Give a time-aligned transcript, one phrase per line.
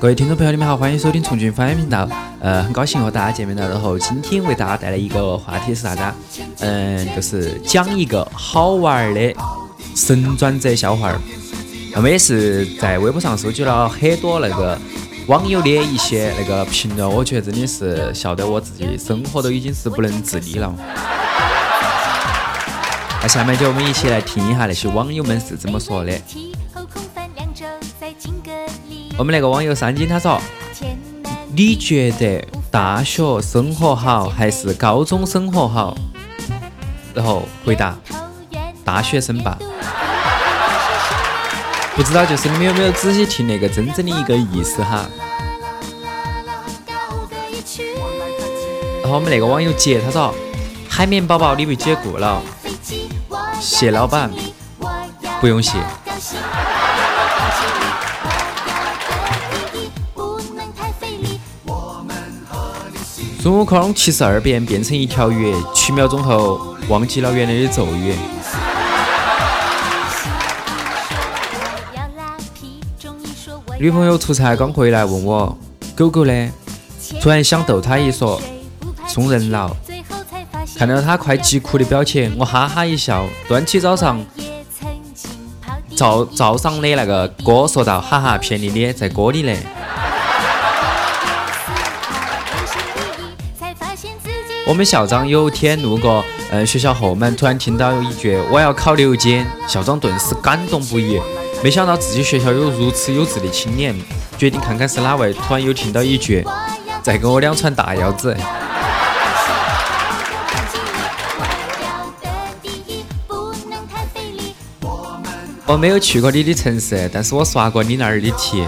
[0.00, 2.08] 各位听众朋友，你们好，欢迎收听重庆方言频道。
[2.38, 3.68] 呃，很高兴和大家见面了。
[3.68, 6.02] 然后今天为大家带来一个话题是啥子？
[6.60, 9.34] 嗯，就是讲一个好玩的
[9.96, 11.20] 神转折笑话儿。
[11.92, 14.78] 那么也是在微博上收集了很多那个
[15.26, 20.72] 网友的一些那个评论，我觉得真的是笑得我自己生活都已经是不能自理了。
[23.20, 26.12] 那 下面就我们一起来听一下那些网友们是怎么说的。
[29.18, 30.40] 我们那个网友三金他说
[31.52, 35.96] ：“你觉得大学生活好还是高中生活好？”
[37.12, 37.98] 然后回答
[38.84, 39.58] ：“大学生吧。”
[41.96, 45.04] 不知道就是你们有没有仔细听那个真正的一个意思哈？
[49.02, 50.32] 然后我们那个网友杰他说
[50.88, 52.40] ：“海绵宝宝你被解雇了，
[53.60, 54.30] 谢老板，
[55.40, 55.72] 不用谢。”
[63.40, 68.12] 孙悟空七十二变变成一条鱼，七秒钟后忘记了原来的咒语。
[73.78, 75.56] 女朋友出差刚回来，问我
[75.94, 76.50] 狗狗呢，
[77.20, 78.40] 突然想逗她一说
[79.06, 79.70] 送人了。
[80.76, 84.20] 看到她快急哭的表情，我哈哈一笑，端起早上
[85.94, 89.56] 灶灶上的那个锅，说道：“哈哈，骗你的，在锅里呢。”
[94.68, 101.18] 我们校长有天路过，嗯，学校后门，突然听到有一句“我要考六级”，校长顿时感动不已。
[101.64, 103.98] 没想到自己学校有如此有志的青年，
[104.36, 105.32] 决定看看是哪位。
[105.32, 106.44] 突然又听到一句
[107.02, 108.36] “再给我两串大腰子”。
[115.64, 118.62] 我没有去过你的城市，但是我刷过你那儿的题。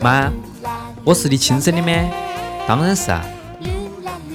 [0.00, 0.30] 妈，
[1.02, 2.10] 我是你亲生的吗？
[2.66, 3.24] 当然是啊。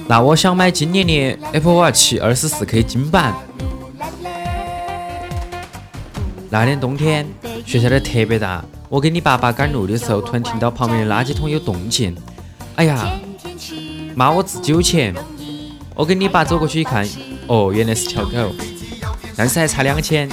[0.06, 3.34] 那我想买今年的 Apple Watch 二十四 K 金版。
[6.50, 7.26] 那年冬天，
[7.64, 8.62] 学校的特别大。
[8.90, 12.14] 我跟你爸爸赶路的时候，突然听到旁边的垃圾桶有动静。
[12.76, 13.10] 哎呀，
[14.14, 15.14] 妈，我自己有钱。
[15.94, 17.08] 我跟你爸走过去一看，
[17.46, 18.54] 哦，原来是条狗，
[19.34, 20.28] 但是还差两千，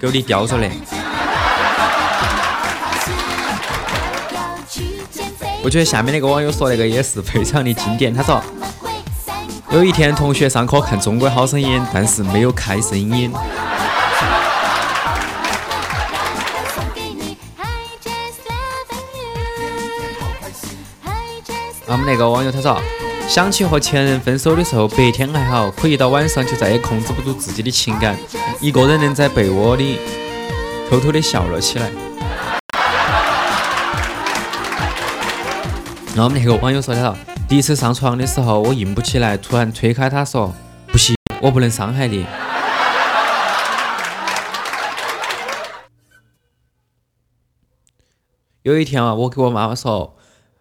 [0.00, 0.70] 狗你叼着嘞。
[5.64, 8.12] 我觉得下面那个网友说那个也是非常的经典。
[8.12, 8.38] 他说，
[9.70, 13.32] 有一天同学上课看《中国好声音》，但是没有开声音。
[21.86, 22.78] 我们那个网友他说，
[23.26, 28.14] 想起和前任分手的时候，白天还好，可一到晚上就再也控制不住自己的情感，
[28.60, 29.98] 一个人能在被窝里
[30.90, 31.90] 偷偷的笑了起来。
[36.16, 40.54] 那我们那个网友说的了，第一次上床的时候我硬不起来，突然推开他说
[40.86, 42.24] ：“不行，我不能伤害你。”
[48.62, 50.16] 有一天啊，我给我妈妈说：“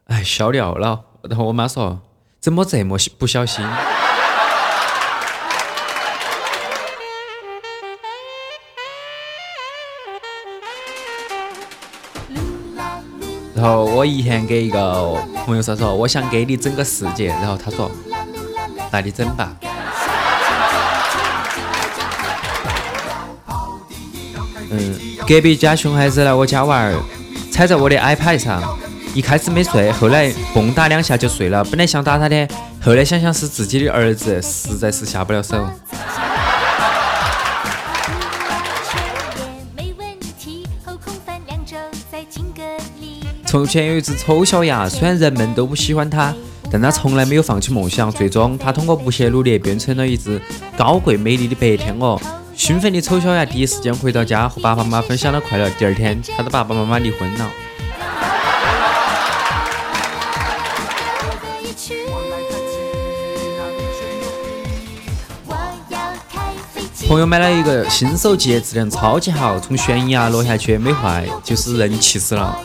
[0.09, 2.02] 哎，笑尿了。”然后我妈说
[2.41, 3.64] ：“怎么这么不小心？”
[13.63, 15.16] 然后我一天给一个
[15.46, 17.28] 朋友说说，我想给你整个世界。
[17.28, 17.90] 然后他说，
[18.91, 19.56] 那你整吧。
[24.69, 27.00] 嗯，隔壁家熊孩子来我家玩儿，
[27.50, 28.62] 踩在我的 iPad 上，
[29.13, 31.63] 一开始没睡，后来蹦跶两下就睡了。
[31.63, 32.46] 本来想打他的，
[32.81, 35.66] 后来想想是自己的儿子，实在是下不了手。
[43.53, 46.34] 从前有一只丑小鸭，虽然人们都不喜欢它，
[46.72, 48.11] 但它从来没有放弃梦想。
[48.11, 50.41] 最终，它通过不懈努力，变成了一只
[50.76, 52.20] 高贵美丽的白天鹅。
[52.55, 55.70] 兴奋的丑小鸭第一时间回到家，和爸爸妈妈分享了快乐。
[55.78, 57.52] 第二天，它的爸爸妈妈离婚了。
[67.08, 72.59] 朋友买了一个新手机，质量超级好，从悬崖落下去没坏，就是人气死了。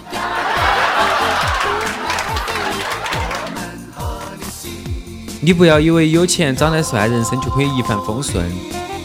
[5.49, 8.45] 你不要以为有钱、长得帅，人生就可以一帆风顺。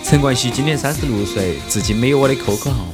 [0.04, 2.86] 陈冠希今年三十六岁，至今没有我的 QQ 号。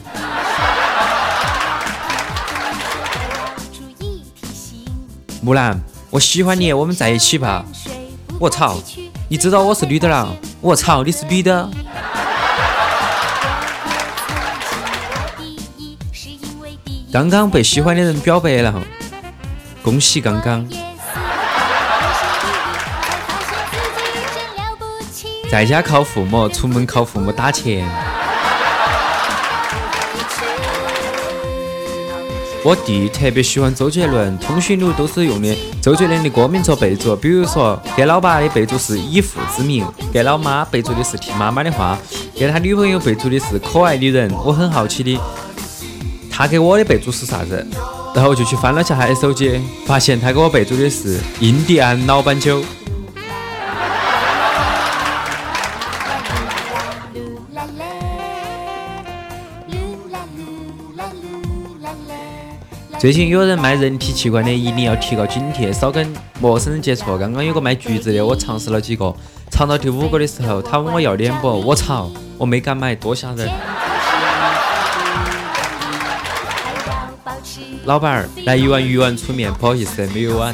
[5.42, 5.82] 木兰，
[6.12, 7.66] 我喜欢你，我们在一起吧。
[8.40, 8.78] 我操，
[9.28, 10.32] 你知道我是女的了？
[10.62, 11.68] 我操，你是女的？
[17.12, 18.80] 刚刚被喜欢的人表白了，
[19.82, 20.70] 恭喜刚刚。
[25.52, 27.84] 在家靠父母，出门靠父母打钱。
[32.64, 41.98] 我弟特别喜欢周杰伦，通讯录都是用的周杰伦的歌名做备注，比如说给老爸的备注是以父之名，给老妈备注的是听妈妈的话，
[42.36, 44.32] 给他女朋友备注的是可爱的人。
[44.46, 45.20] 我很好奇的，
[46.30, 47.66] 他给我的备注是啥子？
[48.14, 52.64] 然后就去翻了下他的手机，发现他给我备注的是印第安老板酒。
[63.00, 67.18] 最近有人卖人体器官的，一定要提高警惕，少跟陌生人接触。
[67.18, 69.16] 刚刚有个卖橘子的，我尝试了几个，
[69.50, 71.48] 尝到第五个的时候，他问我要脸不？
[71.62, 73.50] 我操，我没敢买，多吓人！
[77.86, 80.54] 老板儿，来一碗鱼丸粗面，不好意思，没有碗。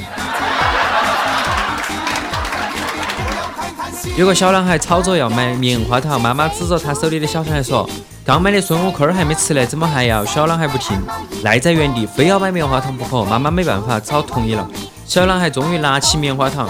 [4.16, 7.90] 有个小男孩吵着要买棉花糖，妈妈指着他手里的小男孩说。
[8.26, 10.26] 刚买的孙悟空还没吃呢，怎么还要？
[10.26, 11.00] 小男孩不听，
[11.44, 13.24] 赖在原地，非要买棉花糖不可。
[13.24, 14.68] 妈妈没办法，只好同意了。
[15.06, 16.68] 小男孩终于拿起棉花糖，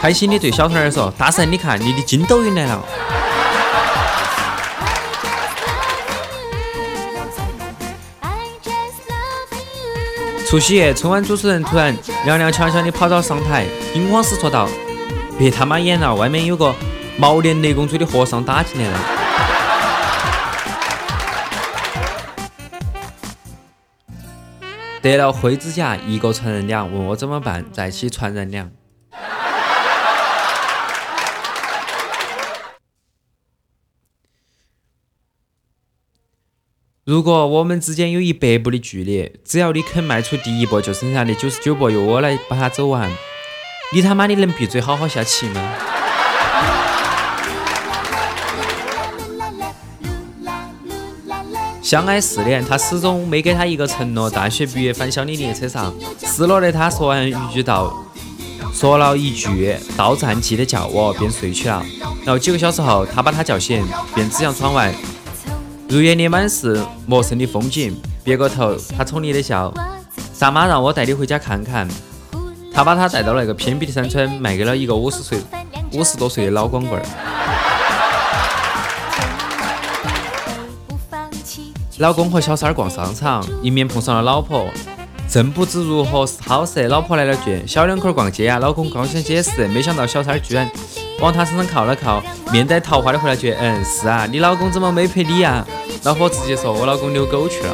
[0.00, 2.80] 开心地对小兔儿说：“大神，你看，你的筋斗云来了。”
[10.48, 11.92] 除夕夜，春晚主持人突然
[12.24, 14.68] 踉踉跄跄地跑到上台，惊慌失措道
[15.36, 16.72] ：“别他妈演了，外面有个
[17.16, 18.96] 毛脸雷公嘴的和尚打进来了。”
[25.02, 27.66] 得了灰指甲，一个传染两，问我怎么办？
[27.72, 28.70] 再起传染两。
[37.04, 43.10] 如果我们之间有一百步的距离，只要你肯迈出第一步，就剩下的九十九步由我来把它走完。
[43.92, 45.74] 你他妈的能闭嘴好好下棋吗？
[51.92, 54.30] 相爱四年，他始终没给他一个承诺。
[54.30, 55.94] 大学毕业返乡的列车上，
[56.24, 57.94] 失落的他说完一句道，
[58.72, 61.84] 说了一句“到站记得叫我”，便睡去了。
[62.24, 63.84] 然后几个小时后，他把他叫醒，
[64.14, 64.90] 便指向窗外，
[65.86, 67.94] 入眼里满是陌生的风景。
[68.24, 69.70] 别个头，他宠溺的笑
[70.40, 71.86] ：“大妈让我带你回家看看。”
[72.72, 75.38] 他把他带到那个偏僻的山村，卖给了一个五十岁、
[75.92, 77.04] 五十多岁的老光棍儿。
[82.02, 84.66] 老公和小三儿逛商场，迎面碰上了老婆，
[85.28, 90.68] 正不知如何是好时，老婆来了句：“小两口逛街啊。”老公刚想解释，没想到小三儿居然
[91.20, 92.20] 往他身上靠了靠，
[92.50, 95.64] 面带桃花的回了句：“嗯，是啊，你老公怎么没陪你呀？”
[96.02, 97.72] 老婆直接说：“我老公遛狗去了。”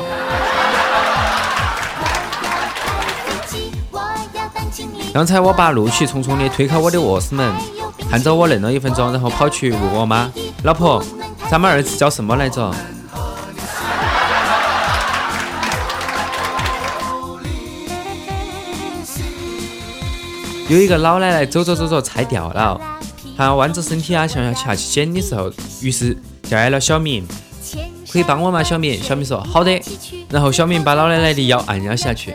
[5.15, 7.51] 刚才我爸怒气冲冲地推开我的卧室门，
[8.11, 10.31] 看着我愣了一分钟，然后跑去问我妈
[10.65, 11.03] ：“老婆，
[11.51, 12.71] 咱们儿子叫什么来着？”
[20.69, 22.79] 有一个老奶奶走着走着菜掉了，
[23.39, 27.27] 她弯着身体啊，想要下去捡的时候，于是叫来了小明，
[28.13, 28.63] 可以帮我吗？
[28.63, 29.81] 小明，小明说好的。
[30.29, 32.35] 然后小明把老奶奶的腰按压下去。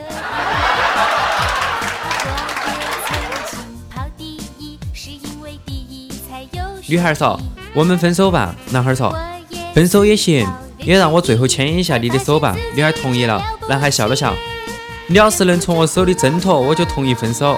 [6.88, 7.40] 女孩说
[7.72, 9.16] ：“我们分手吧。”男孩说
[9.72, 10.44] ：“分手也行，
[10.78, 13.40] 也让我最后牵一下你的手吧。”女孩同意了。
[13.68, 14.34] 男孩笑了笑
[15.06, 17.56] ：“你要是能从我手里挣脱，我就同意分手。”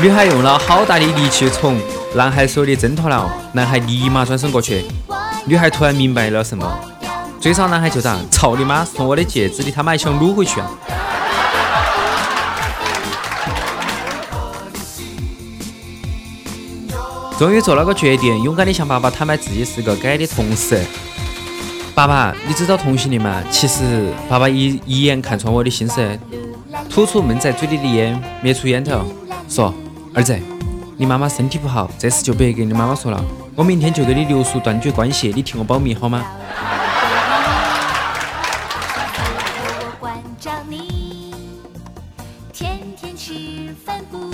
[0.00, 1.78] 女孩用了好大的力气从
[2.14, 4.82] 男孩手里挣脱了，男孩立马转身过去。
[5.44, 6.66] 女孩突然明白了什么，
[7.38, 8.82] 追上男孩就打：“操你妈！
[8.82, 10.70] 送我的戒指，你他妈还想撸回去啊！”
[17.38, 20.82] 终于做了个决定，勇敢的向爸爸坦白自己是个 gay 的同事。
[21.94, 23.42] 爸爸，你知道同性恋吗？
[23.50, 26.18] 其实，爸爸一一眼看穿我的心思，
[26.88, 29.04] 吐出闷在嘴里的烟，灭出烟头，
[29.46, 29.74] 说。
[30.12, 30.36] 儿子，
[30.96, 33.24] 你妈妈身体不好，这事就别跟你妈妈说了。
[33.54, 36.24] 我明天就给你留宿断绝关系，你替我保密好吗？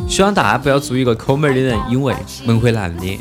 [0.09, 2.17] 希望大家不要做一个抠门的人，因为
[2.47, 3.19] 门会烂的。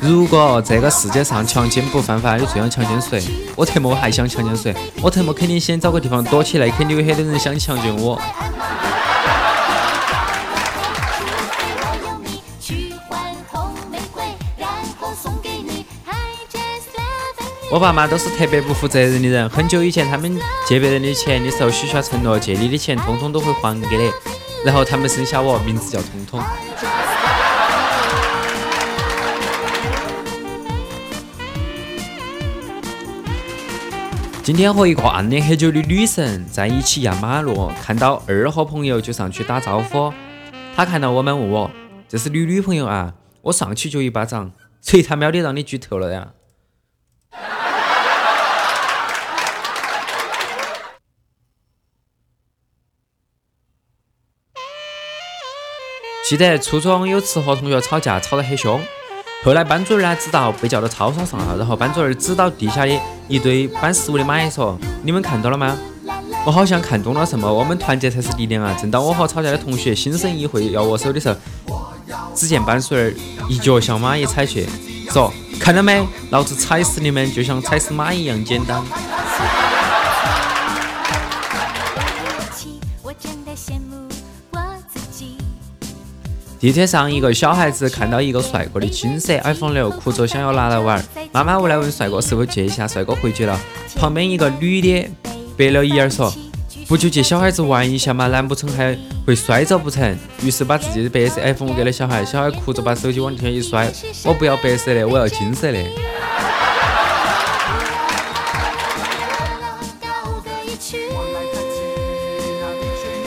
[0.00, 3.22] 如果这个世界上强奸不犯法，你最想强奸谁？
[3.54, 4.74] 我特么还想强奸谁？
[5.02, 8.18] 我特么肯定先找个地方躲起来，肯定有很多人想强奸我。
[17.70, 19.48] 我爸妈都是特别不负责任的人。
[19.48, 24.10] 很久以前，他们借别人的钱的时候，许下承诺，借你的钱通通都会还给你。
[24.64, 26.42] 然后他们生下我，名字叫通通。
[34.50, 40.12] 今天和一个暗恋很久的女神在一起压马路，看到二货朋友就上去打招呼。
[40.74, 41.70] 他看到我们问我
[42.10, 44.50] ：“这是你女朋友啊？”我上去就一巴掌，
[44.82, 46.32] 谁他喵的让你剧透了呀？
[56.28, 58.80] 记得初中有次和同学吵架，吵得很凶。
[59.42, 61.56] 后来班主任呢知道，被叫到操场上了。
[61.56, 65.78] 然后班主任指导地下的一堆搬食物的蚂蚁说：“你们看到了吗？
[66.44, 67.50] 我好像看懂了什么。
[67.50, 71.36] 我们团结才是力量啊！”正当我和吵架的同学心生一会要握手的时候，
[72.34, 73.16] 只见班主任
[73.48, 74.68] 一脚向蚂蚁踩去，
[75.08, 76.06] 说：“看到没？
[76.28, 78.82] 老子踩死你们就像踩死蚂蚁一样简单。”
[86.60, 91.02] 地铁上，一个小孩子看到一个帅哥的金色 iPhone 六，哭着想要拿来玩。
[91.32, 93.58] 妈妈无奈问帅哥是否借一下，帅哥回绝了。
[93.96, 95.08] 旁边一个女的
[95.56, 96.30] 白了一眼说
[96.86, 98.26] ：“不就借小孩子玩一下吗？
[98.26, 98.94] 难不成还
[99.26, 100.14] 会摔着不成？”
[100.44, 103.90] 于是把自己的白色 iPhone 给了小孩，小孩哭着把手机往地上一摔
[104.22, 105.78] ：“我不要白色的，我要金色的。”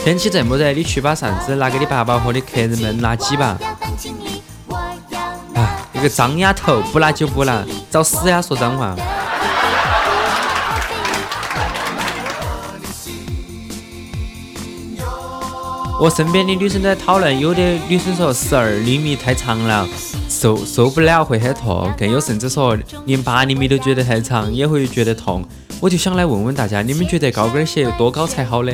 [0.04, 3.56] 天气这么热，你去把扇子拿给你爸爸和你客人们拿几把。
[5.54, 8.42] 哎，一个脏丫头，不拿就不拿，找死呀！
[8.42, 8.94] 说脏话。
[15.98, 19.88] 我身边的女生在讨论，有的女生说十二厘米太长了，
[20.28, 25.42] 受受不了会很痛，更有甚至说连八厘米都觉得太长也会觉得痛。
[25.80, 28.72] 我就想来问问大家，你们觉得高跟鞋有多高才好呢？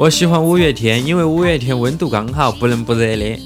[0.00, 3.38] 我喜欢五月天，因为五月天温度刚好，不冷不热的。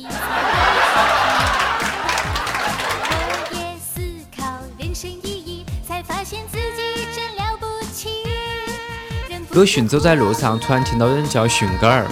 [9.51, 12.07] 鲁迅走在路上，突然听到有人叫迅哥儿，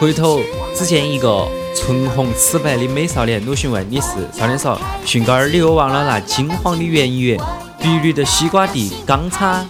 [0.00, 0.40] 回头
[0.74, 1.46] 只见一个
[1.76, 3.44] 唇红齿白的美少年。
[3.44, 7.36] 鲁迅问：“你是？”少年说：“迅哥儿，你又忘了那金黄的圆月，
[7.82, 9.62] 碧绿的西瓜地，钢叉。”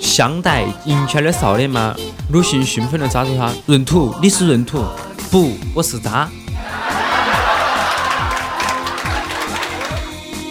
[0.00, 1.96] 相待银圈的少年吗？
[2.34, 4.82] 鲁迅兴奋地抓住他，闰土，你是闰土？
[5.30, 6.28] 不，我是渣。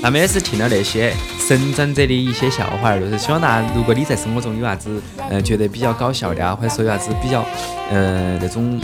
[0.01, 1.13] 那么也是听了那些
[1.45, 7.45] 神转折的一些笑话，就是希望大家，如果你在生活中有啥子，嗯，觉得比较搞笑的啊，或者说有啥子比较，
[7.91, 8.79] 嗯，那种。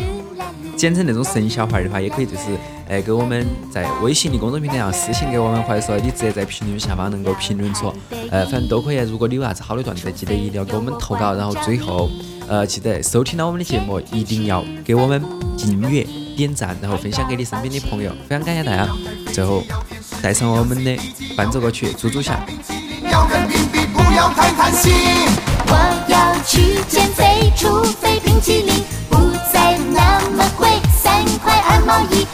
[0.75, 2.43] 简称那种神笑话的话，也可以就是，
[2.87, 7.93] 呃，给我们在微信的公众平台上私信给我们，或者说你直接在评论下方能够评论出，
[8.29, 8.97] 呃，反正都可以。
[8.97, 11.33] 如果你有啥子好的段子，记得一定要给我们投稿。
[11.33, 12.09] 然后最后，
[12.49, 15.23] 呃，记得收听到我们的节目，一定要给我们
[15.55, 16.03] 订阅、
[16.35, 18.11] 点赞，然后分享给你身边的朋友。
[18.27, 18.87] 非常感谢大家。
[19.31, 19.63] 最后
[20.19, 20.97] 带上我们的
[21.37, 22.33] 伴奏歌曲《猪猪侠》。
[25.71, 29.77] 我要去减肥，除非冰淇淋不再。
[29.93, 32.25] 那么贵，三块二毛一，